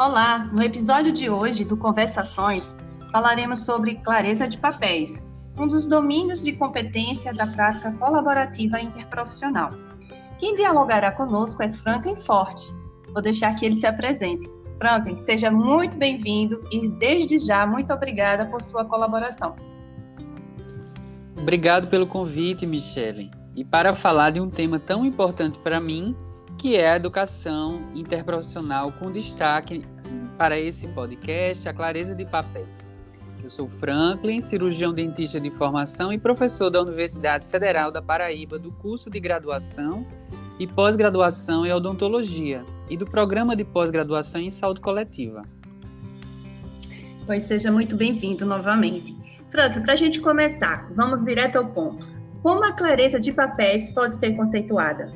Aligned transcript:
Olá! 0.00 0.48
No 0.50 0.62
episódio 0.62 1.12
de 1.12 1.28
hoje 1.28 1.62
do 1.62 1.76
Conversações, 1.76 2.74
falaremos 3.12 3.66
sobre 3.66 3.96
clareza 3.96 4.48
de 4.48 4.56
papéis, 4.56 5.22
um 5.58 5.68
dos 5.68 5.86
domínios 5.86 6.42
de 6.42 6.54
competência 6.54 7.34
da 7.34 7.46
prática 7.46 7.92
colaborativa 7.92 8.80
interprofissional. 8.80 9.72
Quem 10.38 10.54
dialogará 10.54 11.12
conosco 11.12 11.62
é 11.62 11.70
Franklin 11.70 12.16
Forte. 12.16 12.72
Vou 13.12 13.20
deixar 13.20 13.54
que 13.56 13.66
ele 13.66 13.74
se 13.74 13.86
apresente. 13.86 14.50
Franklin, 14.78 15.18
seja 15.18 15.50
muito 15.50 15.98
bem-vindo 15.98 16.64
e, 16.72 16.88
desde 16.88 17.36
já, 17.38 17.66
muito 17.66 17.92
obrigada 17.92 18.46
por 18.46 18.62
sua 18.62 18.86
colaboração. 18.86 19.54
Obrigado 21.38 21.88
pelo 21.88 22.06
convite, 22.06 22.66
Michele. 22.66 23.30
E 23.54 23.62
para 23.62 23.94
falar 23.94 24.30
de 24.30 24.40
um 24.40 24.48
tema 24.48 24.78
tão 24.78 25.04
importante 25.04 25.58
para 25.58 25.78
mim, 25.78 26.16
que 26.60 26.76
é 26.76 26.90
a 26.90 26.96
educação 26.96 27.80
interprofissional 27.94 28.92
com 28.92 29.10
destaque 29.10 29.80
para 30.36 30.60
esse 30.60 30.86
podcast, 30.88 31.66
a 31.66 31.72
clareza 31.72 32.14
de 32.14 32.26
papéis. 32.26 32.94
Eu 33.42 33.48
sou 33.48 33.66
Franklin, 33.66 34.42
cirurgião 34.42 34.92
dentista 34.92 35.40
de 35.40 35.50
formação 35.50 36.12
e 36.12 36.18
professor 36.18 36.68
da 36.68 36.82
Universidade 36.82 37.46
Federal 37.46 37.90
da 37.90 38.02
Paraíba 38.02 38.58
do 38.58 38.70
curso 38.72 39.08
de 39.08 39.18
graduação 39.18 40.06
e 40.58 40.66
pós-graduação 40.66 41.64
em 41.64 41.72
odontologia 41.72 42.62
e 42.90 42.96
do 42.96 43.06
programa 43.06 43.56
de 43.56 43.64
pós-graduação 43.64 44.42
em 44.42 44.50
saúde 44.50 44.82
coletiva. 44.82 45.40
Pois 47.24 47.44
seja 47.44 47.72
muito 47.72 47.96
bem-vindo 47.96 48.44
novamente. 48.44 49.16
Franklin, 49.50 49.82
para 49.82 49.94
a 49.94 49.96
gente 49.96 50.20
começar, 50.20 50.90
vamos 50.94 51.24
direto 51.24 51.56
ao 51.56 51.68
ponto. 51.68 52.06
Como 52.42 52.62
a 52.66 52.72
clareza 52.72 53.18
de 53.18 53.32
papéis 53.32 53.88
pode 53.94 54.16
ser 54.16 54.36
conceituada? 54.36 55.10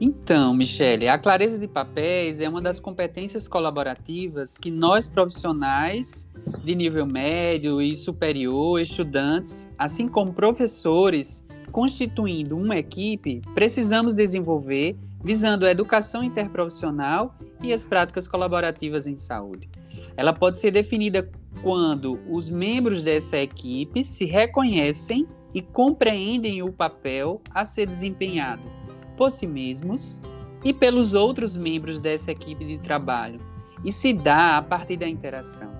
Então, 0.00 0.52
Michele, 0.52 1.08
a 1.08 1.16
clareza 1.16 1.56
de 1.56 1.68
papéis 1.68 2.40
é 2.40 2.48
uma 2.48 2.60
das 2.60 2.80
competências 2.80 3.46
colaborativas 3.46 4.58
que 4.58 4.68
nós 4.70 5.06
profissionais 5.06 6.28
de 6.64 6.74
nível 6.74 7.06
médio 7.06 7.80
e 7.80 7.94
superior, 7.94 8.80
estudantes, 8.80 9.70
assim 9.78 10.08
como 10.08 10.32
professores, 10.32 11.44
constituindo 11.70 12.56
uma 12.56 12.76
equipe, 12.76 13.40
precisamos 13.54 14.14
desenvolver 14.14 14.96
visando 15.22 15.64
a 15.64 15.70
educação 15.70 16.24
interprofissional 16.24 17.34
e 17.62 17.72
as 17.72 17.86
práticas 17.86 18.26
colaborativas 18.26 19.06
em 19.06 19.16
saúde. 19.16 19.70
Ela 20.16 20.32
pode 20.32 20.58
ser 20.58 20.72
definida 20.72 21.30
quando 21.62 22.20
os 22.28 22.50
membros 22.50 23.04
dessa 23.04 23.38
equipe 23.38 24.04
se 24.04 24.24
reconhecem 24.24 25.26
e 25.54 25.62
compreendem 25.62 26.62
o 26.62 26.72
papel 26.72 27.40
a 27.54 27.64
ser 27.64 27.86
desempenhado 27.86 28.83
por 29.16 29.30
si 29.30 29.46
mesmos 29.46 30.22
e 30.64 30.72
pelos 30.72 31.14
outros 31.14 31.56
membros 31.56 32.00
dessa 32.00 32.32
equipe 32.32 32.64
de 32.64 32.78
trabalho, 32.78 33.40
e 33.84 33.92
se 33.92 34.12
dá 34.12 34.56
a 34.56 34.62
partir 34.62 34.96
da 34.96 35.06
interação. 35.06 35.70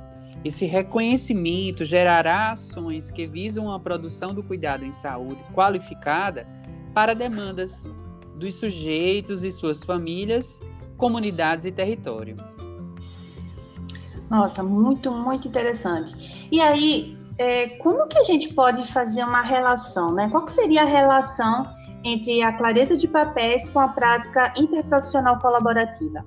Esse 0.44 0.66
reconhecimento 0.66 1.84
gerará 1.84 2.50
ações 2.50 3.10
que 3.10 3.26
visam 3.26 3.72
a 3.72 3.80
produção 3.80 4.34
do 4.34 4.42
cuidado 4.42 4.84
em 4.84 4.92
saúde 4.92 5.42
qualificada 5.54 6.46
para 6.92 7.14
demandas 7.14 7.90
dos 8.36 8.56
sujeitos 8.56 9.42
e 9.42 9.50
suas 9.50 9.82
famílias, 9.82 10.60
comunidades 10.98 11.64
e 11.64 11.72
território. 11.72 12.36
Nossa, 14.30 14.62
muito, 14.62 15.10
muito 15.10 15.48
interessante. 15.48 16.46
E 16.50 16.60
aí, 16.60 17.16
é, 17.38 17.68
como 17.78 18.06
que 18.06 18.18
a 18.18 18.22
gente 18.22 18.52
pode 18.52 18.86
fazer 18.92 19.24
uma 19.24 19.42
relação, 19.42 20.12
né? 20.12 20.28
Qual 20.30 20.46
seria 20.46 20.82
a 20.82 20.86
relação 20.86 21.73
entre 22.04 22.42
a 22.42 22.52
clareza 22.52 22.96
de 22.96 23.08
papéis 23.08 23.70
com 23.70 23.80
a 23.80 23.88
prática 23.88 24.52
interprofissional 24.56 25.38
colaborativa? 25.40 26.24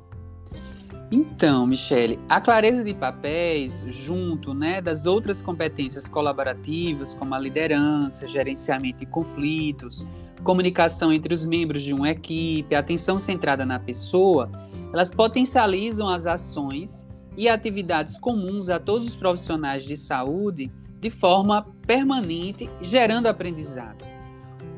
Então, 1.09 1.65
Michele, 1.65 2.19
a 2.27 2.41
clareza 2.41 2.83
de 2.83 2.93
papéis, 2.93 3.85
junto 3.87 4.53
né, 4.53 4.81
das 4.81 5.05
outras 5.05 5.39
competências 5.39 6.05
colaborativas, 6.05 7.13
como 7.13 7.33
a 7.33 7.39
liderança, 7.39 8.27
gerenciamento 8.27 8.99
de 8.99 9.05
conflitos, 9.05 10.05
comunicação 10.43 11.13
entre 11.13 11.33
os 11.33 11.45
membros 11.45 11.83
de 11.83 11.93
uma 11.93 12.09
equipe, 12.09 12.75
atenção 12.75 13.17
centrada 13.17 13.65
na 13.65 13.79
pessoa, 13.79 14.51
elas 14.91 15.09
potencializam 15.09 16.09
as 16.09 16.27
ações 16.27 17.07
e 17.37 17.47
atividades 17.47 18.17
comuns 18.17 18.69
a 18.69 18.79
todos 18.79 19.07
os 19.07 19.15
profissionais 19.15 19.85
de 19.85 19.95
saúde 19.95 20.69
de 20.99 21.09
forma 21.09 21.65
permanente, 21.85 22.69
gerando 22.81 23.27
aprendizado. 23.27 24.16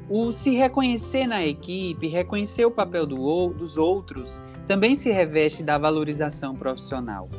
O 0.10 0.32
se 0.32 0.52
reconhecer 0.52 1.28
na 1.28 1.46
equipe, 1.46 2.08
reconhecer 2.08 2.66
o 2.66 2.72
papel 2.72 3.06
do, 3.06 3.50
dos 3.50 3.78
outros, 3.78 4.42
também 4.68 4.96
se 4.96 5.12
reveste 5.12 5.64
da 5.64 5.78
valorização 5.78 6.56
profissional. 6.56 7.30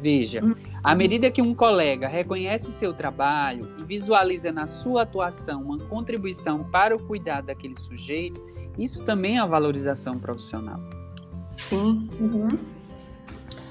Veja, 0.00 0.40
à 0.82 0.92
uhum. 0.92 0.98
medida 0.98 1.30
que 1.30 1.40
um 1.40 1.54
colega 1.54 2.08
reconhece 2.08 2.70
seu 2.72 2.92
trabalho 2.92 3.70
e 3.78 3.84
visualiza 3.84 4.52
na 4.52 4.66
sua 4.66 5.02
atuação 5.02 5.62
uma 5.62 5.78
contribuição 5.78 6.64
para 6.64 6.94
o 6.94 6.98
cuidado 6.98 7.46
daquele 7.46 7.78
sujeito, 7.78 8.40
isso 8.78 9.02
também 9.04 9.36
é 9.36 9.40
a 9.40 9.46
valorização 9.46 10.18
profissional. 10.18 10.80
Sim. 11.56 12.08
Uhum. 12.20 12.58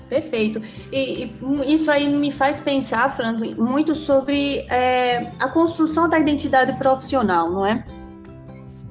Perfeito. 0.10 0.62
E, 0.92 1.26
e, 1.26 1.74
isso 1.74 1.90
aí 1.92 2.08
me 2.12 2.32
faz 2.32 2.62
pensar, 2.62 3.16
Franklin, 3.16 3.56
muito 3.56 3.96
sobre 3.96 4.60
é, 4.70 5.32
a 5.40 5.50
construção 5.50 6.08
da 6.08 6.20
identidade 6.20 6.78
profissional, 6.78 7.52
não 7.52 7.66
é? 7.66 7.86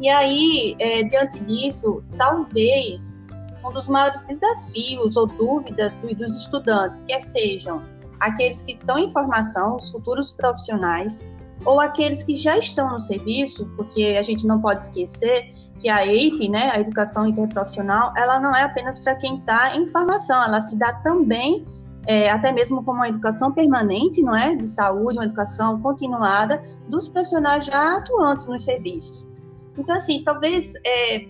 E 0.02 0.08
aí, 0.08 0.74
é, 0.80 1.04
diante 1.04 1.38
disso, 1.44 2.02
talvez 2.18 3.22
um 3.64 3.70
dos 3.70 3.86
maiores 3.86 4.24
desafios 4.24 5.16
ou 5.16 5.28
dúvidas 5.28 5.94
do, 5.94 6.12
dos 6.12 6.42
estudantes, 6.42 7.04
que 7.04 7.20
sejam 7.20 7.80
aqueles 8.18 8.62
que 8.62 8.72
estão 8.72 8.98
em 8.98 9.12
formação, 9.12 9.76
os 9.76 9.92
futuros 9.92 10.32
profissionais, 10.32 11.24
ou 11.64 11.78
aqueles 11.78 12.24
que 12.24 12.34
já 12.34 12.58
estão 12.58 12.90
no 12.90 12.98
serviço, 12.98 13.64
porque 13.76 14.16
a 14.18 14.22
gente 14.22 14.44
não 14.44 14.60
pode 14.60 14.82
esquecer 14.82 15.54
que 15.78 15.88
a 15.88 16.04
EIP, 16.04 16.48
né, 16.48 16.72
a 16.72 16.80
Educação 16.80 17.24
Interprofissional, 17.24 18.12
ela 18.16 18.40
não 18.40 18.52
é 18.52 18.64
apenas 18.64 18.98
para 18.98 19.14
quem 19.14 19.38
está 19.38 19.76
em 19.76 19.86
formação, 19.86 20.42
ela 20.42 20.60
se 20.60 20.76
dá 20.76 20.94
também 20.94 21.64
é, 22.08 22.28
até 22.28 22.50
mesmo 22.50 22.82
como 22.82 22.98
uma 22.98 23.08
educação 23.08 23.52
permanente, 23.52 24.20
não 24.20 24.34
é, 24.34 24.56
de 24.56 24.68
saúde, 24.68 25.18
uma 25.18 25.26
educação 25.26 25.80
continuada 25.80 26.60
dos 26.88 27.08
profissionais 27.08 27.66
já 27.66 27.98
atuantes 27.98 28.48
nos 28.48 28.64
serviços. 28.64 29.30
Então, 29.76 29.96
assim, 29.96 30.22
talvez 30.22 30.74
é, 30.84 31.26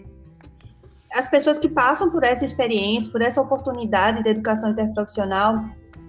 as 1.12 1.28
pessoas 1.28 1.58
que 1.58 1.68
passam 1.68 2.10
por 2.10 2.24
essa 2.24 2.44
experiência, 2.44 3.10
por 3.10 3.22
essa 3.22 3.40
oportunidade 3.40 4.22
de 4.22 4.30
educação 4.30 4.70
interprofissional 4.70 5.64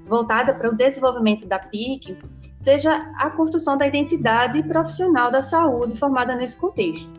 voltada 0.08 0.54
para 0.54 0.70
o 0.70 0.76
desenvolvimento 0.76 1.48
da 1.48 1.60
PIC, 1.60 2.18
seja 2.58 2.92
a 3.18 3.30
construção 3.32 3.78
da 3.78 3.88
identidade 3.88 4.62
profissional 4.64 5.32
da 5.32 5.42
saúde 5.42 5.98
formada 5.98 6.36
nesse 6.36 6.58
contexto. 6.58 7.12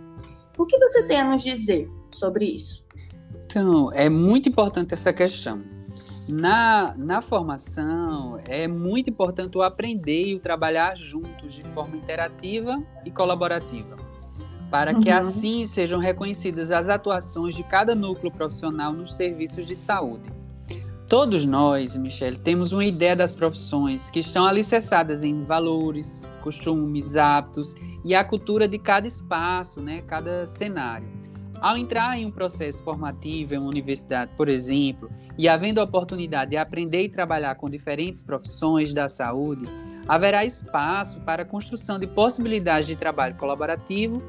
O 0.59 0.67
que 0.67 0.79
você 0.79 1.03
tem 1.05 1.21
a 1.21 1.25
nos 1.25 1.43
dizer 1.43 1.91
sobre 2.13 2.45
isso? 2.45 2.85
Então, 3.47 3.91
é 3.93 4.09
muito 4.09 4.49
importante 4.49 4.95
essa 4.95 5.13
questão. 5.13 5.63
Na, 6.29 6.95
na 6.97 7.21
formação, 7.21 8.41
é 8.47 8.67
muito 8.67 9.11
importante 9.11 9.57
o 9.59 9.63
aprender 9.63 10.29
e 10.29 10.35
o 10.35 10.41
trabalhar 10.41 10.97
juntos 10.97 11.53
de 11.53 11.63
forma 11.75 11.97
interativa 11.97 12.83
e 13.05 13.11
colaborativa 13.11 14.03
para 14.75 14.93
que 14.93 15.09
uhum. 15.09 15.19
assim 15.19 15.67
sejam 15.69 16.01
reconhecidas 16.01 16.73
as 16.73 16.89
atuações 16.89 17.55
de 17.55 17.62
cada 17.62 17.95
núcleo 17.95 18.33
profissional 18.33 18.93
nos 18.93 19.15
serviços 19.15 19.67
de 19.67 19.77
saúde. 19.77 20.29
Todos 21.09 21.47
nós, 21.47 21.95
Michelle, 21.95 22.37
temos 22.37 22.73
uma 22.73 22.84
ideia 22.84 23.15
das 23.15 23.33
profissões 23.33 24.11
que 24.11 24.19
estão 24.19 24.45
alicerçadas 24.45 25.23
em 25.23 25.45
valores, 25.45 26.27
costumes, 26.43 27.15
hábitos 27.15 27.77
e 28.05 28.17
a 28.17 28.25
cultura 28.25 28.67
de 28.67 28.77
cada 28.77 29.07
espaço, 29.07 29.81
né, 29.81 30.03
cada 30.09 30.45
cenário. 30.45 31.07
Ao 31.60 31.78
entrar 31.78 32.19
em 32.19 32.27
um 32.27 32.33
processo 32.33 32.83
formativo 32.83 33.54
em 33.54 33.59
uma 33.59 33.69
universidade, 33.69 34.33
por 34.37 34.48
exemplo, 34.48 35.09
e 35.39 35.47
havendo 35.47 35.81
a 35.81 35.84
oportunidade 35.84 36.51
de 36.51 36.57
aprender 36.57 37.04
e 37.04 37.09
trabalhar 37.09 37.54
com 37.54 37.71
diferentes 37.71 38.25
profissões 38.25 38.93
da 38.93 39.09
saúde, 39.09 39.66
haverá 40.09 40.45
espaço 40.45 41.21
para 41.21 41.45
a 41.45 41.47
construção 41.47 41.97
de 41.97 42.09
possibilidades 42.09 42.89
de 42.89 42.97
trabalho 42.97 43.37
colaborativo 43.37 44.21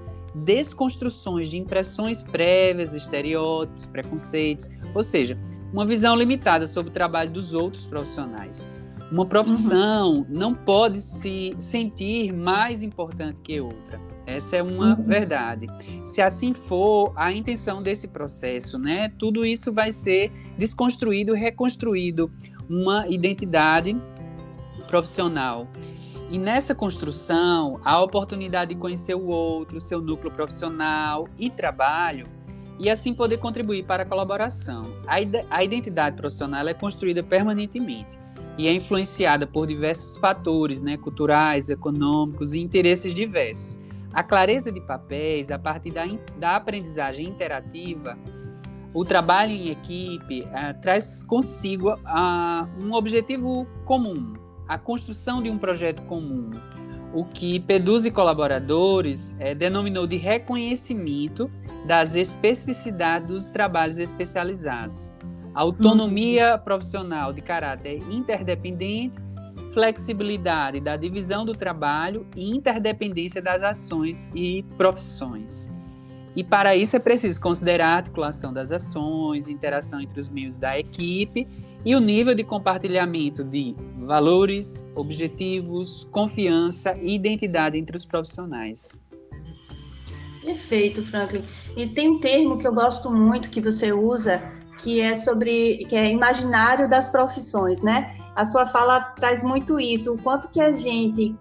desconstruções 0.44 1.50
de 1.50 1.58
impressões 1.58 2.22
prévias, 2.22 2.94
estereótipos, 2.94 3.88
preconceitos, 3.88 4.70
ou 4.94 5.02
seja, 5.02 5.38
uma 5.72 5.86
visão 5.86 6.16
limitada 6.16 6.68
sobre 6.68 6.90
o 6.90 6.94
trabalho 6.94 7.32
dos 7.32 7.54
outros 7.54 7.86
profissionais. 7.86 8.70
Uma 9.12 9.26
profissão 9.26 10.20
uhum. 10.20 10.26
não 10.30 10.54
pode 10.54 11.00
se 11.00 11.56
sentir 11.60 12.34
mais 12.34 12.82
importante 12.84 13.40
que 13.42 13.60
outra. 13.60 14.00
Essa 14.26 14.58
é 14.58 14.64
uma 14.64 14.98
uhum. 14.98 15.04
verdade. 15.04 15.68
Se 16.04 16.22
assim 16.22 16.54
for 16.54 17.14
a 17.16 17.32
intenção 17.32 17.84
desse 17.84 18.08
processo, 18.08 18.80
né, 18.80 19.10
tudo 19.20 19.46
isso 19.46 19.72
vai 19.72 19.92
ser 19.92 20.32
desconstruído, 20.58 21.34
reconstruído 21.34 22.32
uma 22.68 23.08
identidade 23.08 23.96
profissional 24.88 25.68
e 26.30 26.40
nessa 26.40 26.74
construção, 26.74 27.80
a 27.86 28.02
oportunidade 28.02 28.74
de 28.74 28.80
conhecer 28.80 29.14
o 29.14 29.28
outro, 29.28 29.80
seu 29.80 30.02
núcleo 30.02 30.32
profissional 30.32 31.28
e 31.38 31.50
trabalho, 31.50 32.26
e 32.80 32.90
assim 32.90 33.14
poder 33.14 33.38
contribuir 33.38 33.86
para 33.86 34.04
a 34.04 34.06
colaboração. 34.06 34.84
A, 35.08 35.16
a 35.50 35.64
identidade 35.64 36.18
profissional 36.18 36.68
é 36.68 36.74
construída 36.74 37.24
permanentemente 37.24 38.18
e 38.58 38.68
é 38.68 38.74
influenciada 38.74 39.46
por 39.46 39.68
diversos 39.68 40.18
fatores 40.18 40.82
né, 40.82 40.98
culturais, 40.98 41.70
econômicos 41.70 42.54
e 42.54 42.60
interesses 42.60 43.14
diversos. 43.14 43.80
A 44.14 44.24
clareza 44.24 44.72
de 44.72 44.82
papéis, 44.82 45.52
a 45.52 45.60
partir 45.60 45.92
da, 45.92 46.06
da 46.38 46.56
aprendizagem 46.56 47.28
interativa, 47.28 48.18
o 48.94 49.04
trabalho 49.04 49.52
em 49.52 49.70
equipe 49.70 50.42
uh, 50.42 50.82
traz 50.82 51.22
consigo 51.24 51.94
uh, 51.94 52.84
um 52.84 52.94
objetivo 52.94 53.68
comum, 53.84 54.34
a 54.68 54.78
construção 54.78 55.42
de 55.42 55.50
um 55.50 55.58
projeto 55.58 56.02
comum, 56.04 56.52
o 57.14 57.24
que 57.24 57.60
Peduzzi 57.60 58.10
e 58.10 58.12
colaboradores 58.12 59.34
eh, 59.40 59.56
denominou 59.56 60.06
de 60.06 60.18
reconhecimento 60.18 61.50
das 61.86 62.16
especificidades 62.16 63.28
dos 63.28 63.52
trabalhos 63.52 64.00
especializados, 64.00 65.14
autonomia 65.54 66.58
profissional 66.58 67.32
de 67.32 67.42
caráter 67.42 68.02
interdependente, 68.12 69.20
flexibilidade 69.74 70.80
da 70.80 70.98
divisão 70.98 71.46
do 71.46 71.54
trabalho 71.54 72.28
e 72.36 72.50
interdependência 72.50 73.42
das 73.42 73.64
ações 73.64 74.30
e 74.34 74.64
profissões. 74.78 75.72
E 76.36 76.44
para 76.44 76.76
isso 76.76 76.96
é 76.96 77.00
preciso 77.00 77.40
considerar 77.40 77.88
a 77.88 77.96
articulação 77.98 78.52
das 78.52 78.72
ações, 78.72 79.48
interação 79.48 80.02
entre 80.02 80.20
os 80.20 80.28
membros 80.28 80.60
da 80.60 80.78
equipe 80.78 81.48
e 81.86 81.96
o 81.96 82.00
nível 82.00 82.36
de 82.36 82.44
compartilhamento 82.44 83.44
de 83.44 83.76
valores, 84.00 84.86
objetivos, 84.96 86.06
confiança 86.12 86.98
e 87.02 87.16
identidade 87.16 87.78
entre 87.78 87.96
os 87.96 88.06
profissionais. 88.06 89.00
Perfeito, 90.44 91.04
Franklin. 91.04 91.44
E 91.78 91.88
tem 91.88 92.10
um 92.10 92.20
termo 92.20 92.58
que 92.58 92.68
eu 92.68 92.74
gosto 92.74 93.10
muito 93.10 93.50
que 93.50 93.62
você 93.62 93.94
usa, 93.94 94.44
que 94.80 95.00
é 95.00 95.16
sobre 95.16 95.86
que 95.86 95.96
é 95.96 96.12
imaginário 96.12 96.90
das 96.90 97.10
profissões, 97.10 97.82
né? 97.82 98.16
A 98.36 98.46
sua 98.46 98.66
fala 98.66 99.00
traz 99.16 99.44
muito 99.44 99.80
isso, 99.80 100.14
o 100.14 100.22
quanto 100.22 100.50
que 100.50 100.62
a 100.62 100.76
gente, 100.76 101.36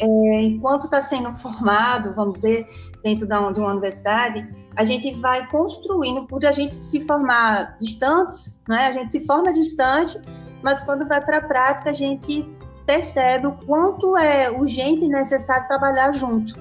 é, 0.00 0.42
enquanto 0.42 0.84
está 0.84 1.02
sendo 1.02 1.34
formado, 1.36 2.14
vamos 2.14 2.36
dizer, 2.36 2.66
dentro 3.02 3.26
da, 3.26 3.50
de 3.50 3.60
uma 3.60 3.70
universidade, 3.70 4.46
a 4.76 4.84
gente 4.84 5.14
vai 5.20 5.46
construindo, 5.48 6.26
por 6.26 6.44
a 6.44 6.52
gente 6.52 6.74
se 6.74 7.00
formar 7.00 7.76
distantes, 7.80 8.60
né? 8.68 8.86
a 8.86 8.92
gente 8.92 9.12
se 9.12 9.26
forma 9.26 9.52
distante, 9.52 10.18
mas 10.62 10.82
quando 10.82 11.06
vai 11.06 11.24
para 11.24 11.38
a 11.38 11.42
prática, 11.42 11.90
a 11.90 11.92
gente 11.92 12.48
percebe 12.86 13.46
o 13.46 13.52
quanto 13.52 14.16
é 14.16 14.50
urgente 14.50 15.04
e 15.04 15.08
necessário 15.08 15.66
trabalhar 15.68 16.12
junto. 16.12 16.54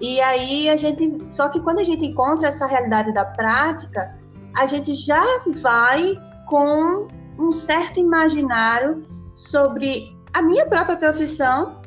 E 0.00 0.20
aí 0.20 0.68
a 0.68 0.76
gente, 0.76 1.26
só 1.30 1.48
que 1.48 1.60
quando 1.60 1.78
a 1.78 1.84
gente 1.84 2.04
encontra 2.04 2.48
essa 2.48 2.66
realidade 2.66 3.12
da 3.12 3.24
prática, 3.24 4.14
a 4.56 4.66
gente 4.66 4.92
já 4.92 5.22
vai 5.62 6.14
com 6.46 7.08
um 7.38 7.52
certo 7.52 8.00
imaginário 8.00 9.06
sobre 9.34 10.14
a 10.32 10.42
minha 10.42 10.66
própria 10.66 10.96
profissão 10.96 11.80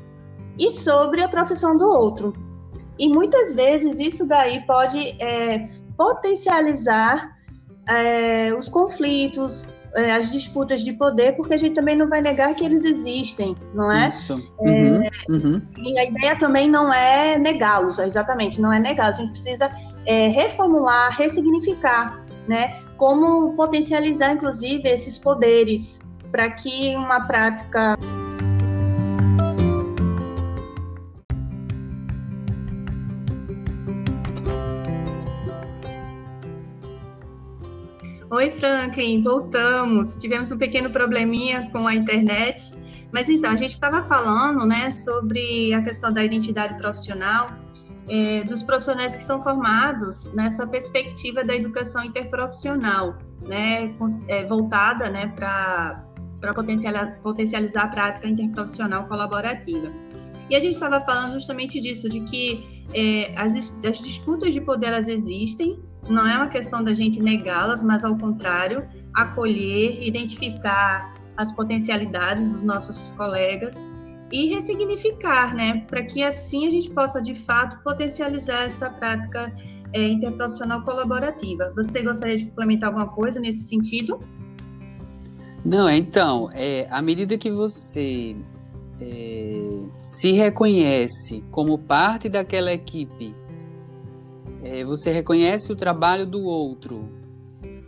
e 0.58 0.72
sobre 0.72 1.24
a 1.24 1.30
profissão 1.30 1.78
do 1.78 1.86
outro. 1.86 2.34
E 3.00 3.08
muitas 3.08 3.56
vezes 3.56 3.98
isso 3.98 4.28
daí 4.28 4.60
pode 4.68 5.00
é, 5.22 5.68
potencializar 5.98 7.36
é, 7.88 8.54
os 8.54 8.68
conflitos, 8.68 9.70
é, 9.96 10.14
as 10.14 10.30
disputas 10.32 10.82
de 10.82 10.94
poder, 10.94 11.36
porque 11.36 11.54
a 11.54 11.58
gente 11.58 11.76
também 11.76 11.96
não 11.96 12.08
vai 12.08 12.22
negar 12.22 12.54
que 12.54 12.66
eles 12.66 12.84
existem, 12.84 13.56
não 13.74 13.92
é? 13.92 14.10
Isso. 14.10 14.34
É, 14.62 14.66
uhum, 14.70 15.10
uhum. 15.30 15.62
E 15.78 15.98
a 15.98 16.06
ideia 16.06 16.38
também 16.38 16.70
não 16.70 16.94
é 16.94 17.38
negá-los, 17.38 17.98
exatamente, 18.00 18.62
não 18.62 18.72
é 18.72 18.80
negá-los. 18.80 19.18
A 19.18 19.22
gente 19.22 19.32
precisa 19.32 19.72
é, 20.06 20.28
reformular, 20.28 21.16
ressignificar, 21.18 22.24
né? 22.48 22.82
Como 22.98 23.56
potencializar, 23.56 24.34
inclusive, 24.34 24.88
esses 24.88 25.18
poderes 25.18 26.00
para 26.32 26.52
que 26.52 26.96
uma 26.96 27.22
prática 27.22 27.98
Oi, 38.40 38.52
Franklin, 38.52 39.22
voltamos. 39.22 40.16
Tivemos 40.16 40.50
um 40.50 40.58
pequeno 40.58 40.90
probleminha 40.90 41.70
com 41.72 41.86
a 41.86 41.94
internet, 41.94 42.72
mas 43.12 43.28
então, 43.28 43.52
a 43.52 43.58
gente 43.58 43.72
estava 43.72 44.02
falando 44.02 44.66
né, 44.66 44.90
sobre 44.92 45.74
a 45.74 45.82
questão 45.82 46.14
da 46.14 46.24
identidade 46.24 46.78
profissional, 46.78 47.52
é, 48.08 48.46
dos 48.46 48.64
profissionais 48.64 49.14
que 49.14 49.22
são 49.22 49.42
formados 49.42 50.34
nessa 50.34 50.66
perspectiva 50.66 51.44
da 51.44 51.54
educação 51.54 52.02
interprofissional, 52.02 53.18
né, 53.46 53.94
é, 54.30 54.46
voltada 54.46 55.10
né, 55.10 55.34
para 55.36 56.02
potencializar, 57.22 57.84
a 57.84 57.88
prática 57.90 58.26
interprofissional 58.26 59.06
colaborativa. 59.10 59.92
E 60.50 60.56
a 60.56 60.62
gente 60.62 60.76
estava 60.76 61.02
falando 61.02 61.34
justamente 61.34 61.78
disso, 61.82 62.08
de 62.08 62.22
que 62.22 62.79
é, 62.94 63.34
as, 63.36 63.56
as 63.86 64.00
disputas 64.00 64.54
de 64.54 64.62
poder 64.62 64.88
elas 64.88 65.08
existem, 65.08 65.80
não 66.10 66.28
é 66.28 66.36
uma 66.36 66.48
questão 66.48 66.84
da 66.84 66.94
gente 66.94 67.22
negá-las, 67.22 67.84
mas 67.84 68.04
ao 68.04 68.18
contrário, 68.18 68.88
acolher, 69.14 70.02
identificar 70.06 71.14
as 71.38 71.52
potencialidades 71.52 72.52
dos 72.52 72.64
nossos 72.64 73.14
colegas 73.14 73.86
e 74.32 74.48
ressignificar, 74.54 75.56
né, 75.56 75.86
para 75.88 76.04
que 76.04 76.24
assim 76.24 76.68
a 76.68 76.72
gente 76.72 76.90
possa 76.92 77.22
de 77.22 77.34
fato 77.34 77.82
potencializar 77.84 78.66
essa 78.66 78.90
prática 78.90 79.52
é, 79.94 80.08
interprofissional 80.08 80.84
colaborativa. 80.84 81.72
Você 81.76 82.04
gostaria 82.04 82.38
de 82.38 82.46
complementar 82.46 82.90
alguma 82.90 83.08
coisa 83.08 83.40
nesse 83.40 83.68
sentido? 83.68 84.20
Não, 85.66 85.90
então, 85.90 86.50
é, 86.54 86.88
à 86.90 87.02
medida 87.02 87.38
que 87.38 87.52
você 87.52 88.36
é, 89.02 89.69
se 90.02 90.32
reconhece 90.32 91.44
como 91.52 91.78
parte 91.78 92.30
daquela 92.30 92.72
equipe 92.72 93.36
é, 94.64 94.84
você 94.84 95.12
reconhece 95.12 95.72
o 95.72 95.76
trabalho 95.76 96.26
do 96.26 96.44
outro 96.44 97.10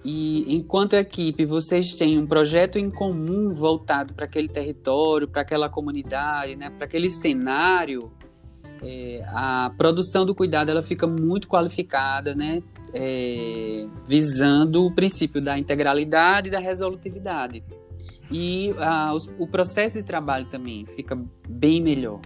e 0.03 0.56
enquanto 0.56 0.94
equipe 0.94 1.45
vocês 1.45 1.94
têm 1.95 2.18
um 2.18 2.25
projeto 2.25 2.80
em 2.80 2.89
comum 2.89 3.53
voltado 3.53 4.13
para 4.13 4.25
aquele 4.25 4.48
território, 4.48 5.27
para 5.27 5.42
aquela 5.42 5.69
comunidade, 5.69 6.56
né, 6.56 6.71
para 6.71 6.86
aquele 6.86 7.09
cenário, 7.09 8.12
é, 8.81 9.24
a 9.27 9.71
produção 9.77 10.25
do 10.25 10.33
cuidado 10.33 10.69
ela 10.69 10.81
fica 10.81 11.06
muito 11.06 11.48
qualificada, 11.48 12.33
né, 12.33 12.63
é, 12.93 13.86
visando 14.08 14.86
o 14.86 14.91
princípio 14.91 15.39
da 15.39 15.60
integralidade 15.60 16.48
e 16.48 16.51
da 16.51 16.60
resolutividade. 16.60 17.63
E 18.32 18.74
a, 18.80 19.14
os, 19.14 19.30
o 19.38 19.46
processo 19.46 19.98
de 19.98 20.06
trabalho 20.06 20.46
também 20.46 20.86
fica 20.86 21.20
bem 21.48 21.82
melhor. 21.82 22.22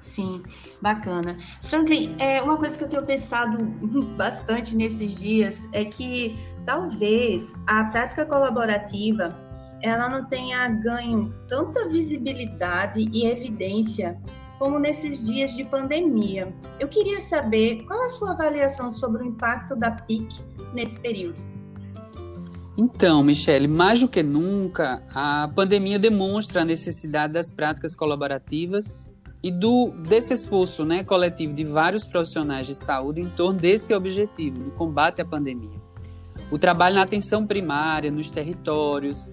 Sim, 0.00 0.42
bacana. 0.82 1.38
Franklin, 1.62 2.14
é, 2.18 2.40
uma 2.42 2.58
coisa 2.58 2.76
que 2.76 2.84
eu 2.84 2.88
tenho 2.88 3.04
pensado 3.06 3.64
bastante 4.16 4.76
nesses 4.76 5.16
dias 5.16 5.66
é 5.72 5.84
que 5.84 6.36
talvez 6.66 7.54
a 7.66 7.84
prática 7.84 8.26
colaborativa 8.26 9.34
ela 9.82 10.08
não 10.08 10.26
tenha 10.26 10.68
ganho 10.68 11.34
tanta 11.48 11.88
visibilidade 11.88 13.08
e 13.12 13.26
evidência 13.26 14.18
como 14.58 14.78
nesses 14.78 15.26
dias 15.26 15.54
de 15.54 15.64
pandemia. 15.64 16.54
Eu 16.78 16.88
queria 16.88 17.20
saber 17.20 17.84
qual 17.86 18.02
a 18.02 18.08
sua 18.08 18.32
avaliação 18.32 18.90
sobre 18.90 19.22
o 19.22 19.26
impacto 19.26 19.74
da 19.74 19.90
PIC 19.90 20.40
nesse 20.72 21.00
período. 21.00 21.36
Então, 22.76 23.22
Michele, 23.22 23.68
mais 23.68 24.00
do 24.00 24.08
que 24.08 24.22
nunca, 24.22 25.02
a 25.14 25.48
pandemia 25.54 25.98
demonstra 25.98 26.62
a 26.62 26.64
necessidade 26.64 27.32
das 27.32 27.50
práticas 27.50 27.94
colaborativas 27.94 29.12
e 29.42 29.50
do 29.50 29.90
desse 30.08 30.32
esforço 30.32 30.84
né, 30.84 31.04
coletivo 31.04 31.52
de 31.52 31.64
vários 31.64 32.04
profissionais 32.04 32.66
de 32.66 32.74
saúde 32.74 33.20
em 33.20 33.28
torno 33.28 33.60
desse 33.60 33.94
objetivo, 33.94 34.58
do 34.58 34.70
combate 34.72 35.20
à 35.20 35.24
pandemia. 35.24 35.80
O 36.50 36.58
trabalho 36.58 36.96
na 36.96 37.02
atenção 37.02 37.46
primária, 37.46 38.10
nos 38.10 38.28
territórios, 38.28 39.30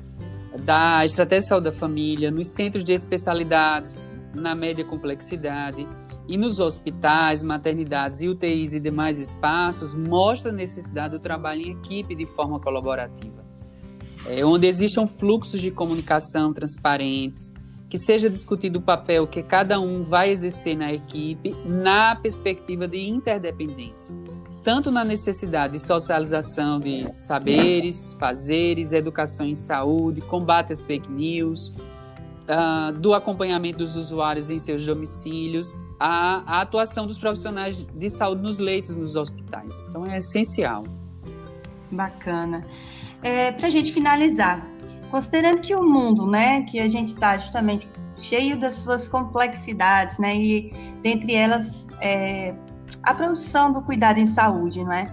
da 0.63 1.03
estratégia 1.03 1.41
de 1.41 1.47
saúde 1.47 1.63
da 1.65 1.71
família, 1.71 2.29
nos 2.29 2.49
centros 2.49 2.83
de 2.83 2.93
especialidades 2.93 4.11
na 4.35 4.53
média 4.53 4.85
complexidade 4.85 5.87
e 6.31 6.37
nos 6.37 6.61
hospitais, 6.61 7.43
maternidades 7.43 8.21
UTIs 8.21 8.73
e 8.73 8.79
demais 8.79 9.19
espaços, 9.19 9.93
mostra 9.93 10.49
a 10.49 10.53
necessidade 10.53 11.17
do 11.17 11.19
trabalho 11.19 11.61
em 11.61 11.71
equipe 11.71 12.15
de 12.15 12.25
forma 12.25 12.57
colaborativa. 12.57 13.43
É, 14.25 14.45
onde 14.45 14.65
existam 14.65 15.05
fluxos 15.05 15.59
de 15.59 15.69
comunicação 15.69 16.53
transparentes, 16.53 17.51
que 17.89 17.97
seja 17.97 18.29
discutido 18.29 18.79
o 18.79 18.81
papel 18.81 19.27
que 19.27 19.43
cada 19.43 19.77
um 19.77 20.03
vai 20.03 20.29
exercer 20.29 20.77
na 20.77 20.93
equipe 20.93 21.53
na 21.65 22.15
perspectiva 22.15 22.87
de 22.87 23.09
interdependência, 23.09 24.15
tanto 24.63 24.89
na 24.89 25.03
necessidade 25.03 25.73
de 25.73 25.79
socialização 25.79 26.79
de 26.79 27.13
saberes, 27.13 28.15
fazeres, 28.17 28.93
educação 28.93 29.45
em 29.45 29.55
saúde, 29.55 30.21
combate 30.21 30.71
às 30.71 30.85
fake 30.85 31.11
news, 31.11 31.73
uh, 32.51 32.91
do 32.99 33.13
acompanhamento 33.13 33.79
dos 33.79 33.95
usuários 33.95 34.49
em 34.49 34.59
seus 34.59 34.85
domicílios, 34.85 35.79
a, 35.99 36.57
a 36.57 36.61
atuação 36.61 37.07
dos 37.07 37.17
profissionais 37.17 37.87
de 37.87 38.09
saúde 38.09 38.41
nos 38.41 38.59
leitos 38.59 38.95
nos 38.95 39.15
hospitais. 39.15 39.85
Então 39.87 40.05
é 40.05 40.17
essencial. 40.17 40.83
Bacana. 41.91 42.65
É, 43.23 43.51
Para 43.51 43.67
a 43.67 43.69
gente 43.69 43.93
finalizar, 43.93 44.65
considerando 45.09 45.61
que 45.61 45.75
o 45.75 45.83
mundo, 45.83 46.25
né, 46.27 46.63
que 46.63 46.79
a 46.79 46.87
gente 46.87 47.13
está 47.13 47.37
justamente 47.37 47.89
cheio 48.17 48.59
das 48.59 48.75
suas 48.75 49.07
complexidades, 49.07 50.17
né, 50.19 50.35
e 50.35 50.73
dentre 51.01 51.33
elas 51.33 51.87
é, 52.01 52.55
a 53.03 53.13
produção 53.13 53.71
do 53.71 53.81
cuidado 53.81 54.19
em 54.19 54.25
saúde, 54.25 54.83
não 54.83 54.93
é? 54.93 55.07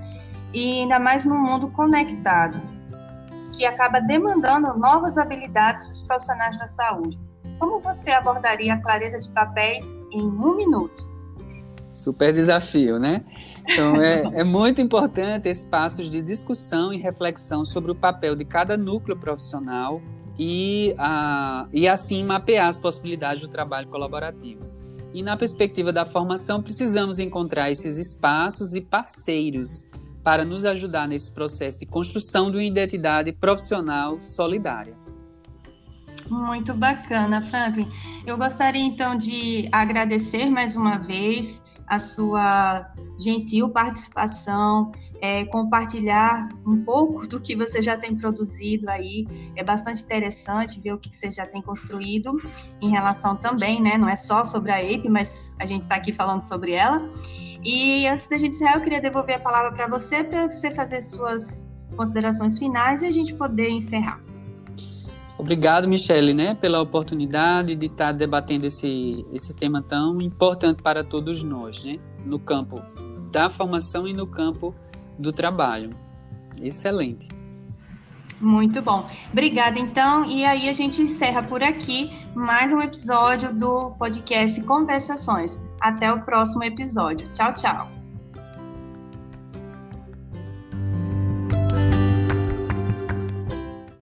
E 0.53 0.81
ainda 0.81 0.99
mais 0.99 1.25
num 1.25 1.39
mundo 1.39 1.69
conectado, 1.71 2.61
que 3.55 3.65
acaba 3.67 4.01
demandando 4.01 4.79
novas 4.79 5.19
habilidades 5.19 5.87
dos 5.87 6.03
profissionais 6.03 6.57
da 6.57 6.67
saúde. 6.67 7.19
Como 7.59 7.81
você 7.81 8.11
abordaria 8.11 8.75
a 8.75 8.81
clareza 8.81 9.19
de 9.19 9.29
papéis 9.31 9.93
em 10.13 10.23
um 10.23 10.57
minuto? 10.57 11.03
Super 11.91 12.33
desafio, 12.33 12.99
né? 12.99 13.25
Então, 13.69 13.97
é, 14.01 14.23
é 14.41 14.45
muito 14.45 14.81
importante 14.81 15.49
espaços 15.49 16.09
de 16.09 16.23
discussão 16.23 16.93
e 16.93 16.99
reflexão 16.99 17.65
sobre 17.65 17.91
o 17.91 17.95
papel 17.95 18.37
de 18.37 18.45
cada 18.45 18.77
núcleo 18.77 19.19
profissional 19.19 20.01
e, 20.39 20.95
a, 20.97 21.67
e 21.73 21.89
assim 21.89 22.25
mapear 22.25 22.69
as 22.69 22.79
possibilidades 22.79 23.43
do 23.43 23.49
trabalho 23.49 23.89
colaborativo. 23.89 24.63
E 25.13 25.23
na 25.23 25.37
perspectiva 25.37 25.93
da 25.93 26.05
formação, 26.05 26.63
precisamos 26.63 27.19
encontrar 27.19 27.71
esses 27.71 27.97
espaços 27.97 28.75
e 28.75 28.81
parceiros 28.81 29.85
para 30.23 30.45
nos 30.45 30.65
ajudar 30.65 31.09
nesse 31.09 31.33
processo 31.33 31.81
de 31.81 31.87
construção 31.87 32.51
de 32.51 32.59
uma 32.59 32.63
identidade 32.63 33.33
profissional 33.33 34.21
solidária. 34.21 35.08
Muito 36.31 36.75
bacana, 36.75 37.41
Franklin. 37.41 37.89
Eu 38.27 38.37
gostaria 38.37 38.83
então 38.83 39.17
de 39.17 39.69
agradecer 39.73 40.51
mais 40.51 40.77
uma 40.77 40.99
vez 40.99 41.65
a 41.87 41.99
sua 41.99 42.87
gentil 43.19 43.71
participação, 43.71 44.93
é, 45.21 45.45
compartilhar 45.47 46.49
um 46.67 46.85
pouco 46.85 47.27
do 47.27 47.41
que 47.41 47.57
você 47.57 47.83
já 47.83 47.97
tem 47.97 48.17
produzido 48.17 48.89
aí. 48.91 49.27
É 49.57 49.65
bastante 49.65 50.03
interessante 50.03 50.81
ver 50.81 50.93
o 50.93 50.99
que 50.99 51.15
você 51.15 51.31
já 51.31 51.47
tem 51.47 51.63
construído 51.63 52.41
em 52.81 52.91
relação 52.91 53.35
também, 53.35 53.81
né? 53.81 53.97
Não 53.97 54.09
é 54.09 54.17
só 54.17 54.45
sobre 54.45 54.71
a 54.71 54.83
EIP, 54.83 55.09
mas 55.09 55.57
a 55.59 55.67
gente 55.67 55.83
está 55.83 55.97
aqui 55.97 56.13
falando 56.13 56.41
sobre 56.41 56.73
ela. 56.73 57.09
E 57.65 58.07
antes 58.07 58.29
da 58.29 58.39
gente 58.39 58.55
encerrar, 58.55 58.77
eu 58.77 58.83
queria 58.83 59.01
devolver 59.01 59.37
a 59.37 59.41
palavra 59.41 59.73
para 59.73 59.89
você, 59.89 60.23
para 60.23 60.47
você 60.47 60.71
fazer 60.71 61.03
suas 61.03 61.69
considerações 61.97 62.59
finais 62.59 63.03
e 63.03 63.07
a 63.07 63.11
gente 63.11 63.35
poder 63.35 63.71
encerrar. 63.71 64.28
Obrigado, 65.39 65.87
Michele, 65.87 66.35
né, 66.35 66.55
pela 66.55 66.81
oportunidade 66.83 67.77
de 67.77 67.87
estar 67.87 68.11
debatendo 68.11 68.67
esse, 68.67 69.25
esse 69.33 69.55
tema 69.55 69.81
tão 69.81 70.21
importante 70.21 70.83
para 70.83 71.05
todos 71.05 71.45
nós, 71.45 71.85
né, 71.85 71.99
no 72.27 72.41
campo 72.41 72.83
da 73.33 73.49
formação 73.49 74.07
e 74.09 74.13
no 74.13 74.27
campo 74.27 74.75
do 75.17 75.33
trabalho. 75.33 75.91
Excelente. 76.61 77.29
Muito 78.41 78.83
bom. 78.83 79.07
Obrigada, 79.33 79.79
então. 79.79 80.25
E 80.25 80.45
aí 80.45 80.69
a 80.69 80.73
gente 80.73 81.03
encerra 81.03 81.43
por 81.43 81.63
aqui 81.63 82.13
mais 82.35 82.73
um 82.73 82.81
episódio 82.81 83.53
do 83.53 83.91
podcast 83.99 84.61
Conversações. 84.63 85.59
Até 85.81 86.13
o 86.13 86.23
próximo 86.23 86.65
episódio. 86.65 87.29
Tchau, 87.33 87.55
tchau. 87.55 87.98